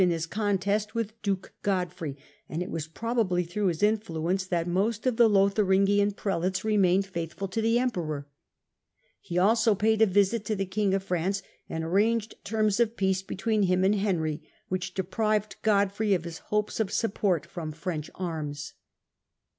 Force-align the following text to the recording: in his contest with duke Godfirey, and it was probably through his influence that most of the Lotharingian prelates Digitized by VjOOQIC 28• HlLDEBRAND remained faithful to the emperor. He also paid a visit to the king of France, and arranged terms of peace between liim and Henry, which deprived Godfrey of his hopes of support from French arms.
in 0.01 0.09
his 0.09 0.25
contest 0.25 0.95
with 0.95 1.13
duke 1.21 1.53
Godfirey, 1.61 2.15
and 2.49 2.63
it 2.63 2.71
was 2.71 2.87
probably 2.87 3.43
through 3.43 3.67
his 3.67 3.83
influence 3.83 4.45
that 4.47 4.65
most 4.67 5.05
of 5.05 5.15
the 5.17 5.29
Lotharingian 5.29 6.15
prelates 6.15 6.61
Digitized 6.61 6.63
by 6.63 6.63
VjOOQIC 6.63 6.63
28• 6.63 6.63
HlLDEBRAND 6.63 6.63
remained 6.63 7.05
faithful 7.05 7.47
to 7.47 7.61
the 7.61 7.77
emperor. 7.79 8.27
He 9.19 9.37
also 9.37 9.75
paid 9.75 10.01
a 10.01 10.07
visit 10.07 10.43
to 10.45 10.55
the 10.55 10.65
king 10.65 10.95
of 10.95 11.03
France, 11.03 11.43
and 11.69 11.83
arranged 11.83 12.33
terms 12.43 12.79
of 12.79 12.97
peace 12.97 13.21
between 13.21 13.67
liim 13.67 13.85
and 13.85 13.93
Henry, 13.93 14.41
which 14.69 14.95
deprived 14.95 15.57
Godfrey 15.61 16.15
of 16.15 16.23
his 16.23 16.39
hopes 16.39 16.79
of 16.79 16.91
support 16.91 17.45
from 17.45 17.71
French 17.71 18.09
arms. 18.15 18.73